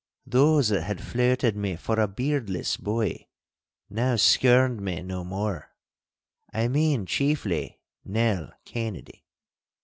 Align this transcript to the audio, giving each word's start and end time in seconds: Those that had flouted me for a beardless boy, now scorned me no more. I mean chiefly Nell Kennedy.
Those 0.25 0.69
that 0.69 0.81
had 0.81 0.99
flouted 0.99 1.55
me 1.55 1.75
for 1.75 1.99
a 1.99 2.07
beardless 2.07 2.75
boy, 2.75 3.27
now 3.87 4.15
scorned 4.15 4.81
me 4.81 5.03
no 5.03 5.23
more. 5.23 5.69
I 6.51 6.69
mean 6.69 7.05
chiefly 7.05 7.81
Nell 8.03 8.51
Kennedy. 8.65 9.27